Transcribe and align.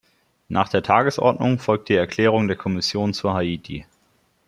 Nach 0.47 0.67
der 0.67 0.81
Tagesordnung 0.81 1.59
folgt 1.59 1.89
die 1.89 1.93
Erklärung 1.93 2.47
der 2.47 2.57
Kommission 2.57 3.13
zu 3.13 3.35
Haiti. 3.35 3.85